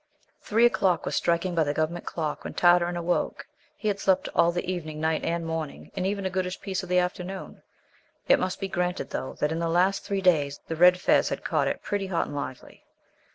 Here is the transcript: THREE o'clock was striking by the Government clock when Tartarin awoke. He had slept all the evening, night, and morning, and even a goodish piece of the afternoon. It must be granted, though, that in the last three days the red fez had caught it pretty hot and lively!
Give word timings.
THREE 0.41 0.65
o'clock 0.65 1.05
was 1.05 1.15
striking 1.15 1.53
by 1.53 1.63
the 1.63 1.75
Government 1.75 2.07
clock 2.07 2.43
when 2.43 2.55
Tartarin 2.55 2.97
awoke. 2.97 3.45
He 3.77 3.87
had 3.87 3.99
slept 3.99 4.27
all 4.33 4.51
the 4.51 4.65
evening, 4.67 4.99
night, 4.99 5.23
and 5.23 5.45
morning, 5.45 5.91
and 5.95 6.07
even 6.07 6.25
a 6.25 6.29
goodish 6.31 6.59
piece 6.59 6.81
of 6.81 6.89
the 6.89 6.97
afternoon. 6.97 7.61
It 8.27 8.39
must 8.39 8.59
be 8.59 8.67
granted, 8.67 9.11
though, 9.11 9.33
that 9.39 9.51
in 9.51 9.59
the 9.59 9.69
last 9.69 10.03
three 10.03 10.21
days 10.21 10.59
the 10.67 10.75
red 10.75 10.99
fez 10.99 11.29
had 11.29 11.43
caught 11.43 11.67
it 11.67 11.83
pretty 11.83 12.07
hot 12.07 12.25
and 12.25 12.35
lively! 12.35 12.83